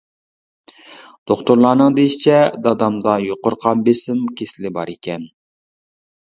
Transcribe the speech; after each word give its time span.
دوختۇرلارنىڭ 1.31 1.99
دېيىشىچە، 1.99 2.39
دادامدا 2.69 3.15
يۇقىرى 3.27 3.61
قان 3.69 3.87
بېسىم 3.93 4.27
كېسىلى 4.43 4.77
بار 4.81 4.97
ئىكەن. 4.99 5.33